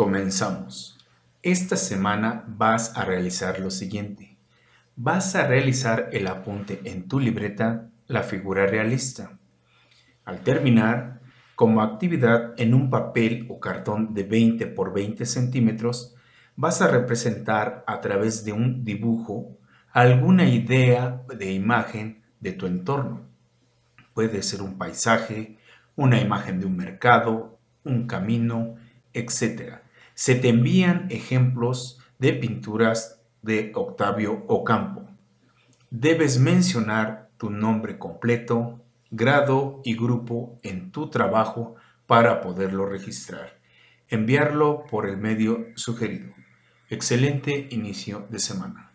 [0.00, 0.96] Comenzamos.
[1.42, 4.38] Esta semana vas a realizar lo siguiente.
[4.96, 9.38] Vas a realizar el apunte en tu libreta la figura realista.
[10.24, 11.20] Al terminar,
[11.54, 16.14] como actividad en un papel o cartón de 20 por 20 centímetros,
[16.56, 19.58] vas a representar a través de un dibujo
[19.92, 23.26] alguna idea de imagen de tu entorno.
[24.14, 25.58] Puede ser un paisaje,
[25.94, 28.76] una imagen de un mercado, un camino,
[29.12, 29.89] etc
[30.20, 35.08] se te envían ejemplos de pinturas de Octavio Ocampo.
[35.88, 43.60] Debes mencionar tu nombre completo, grado y grupo en tu trabajo para poderlo registrar.
[44.08, 46.34] Enviarlo por el medio sugerido.
[46.90, 48.89] Excelente inicio de semana.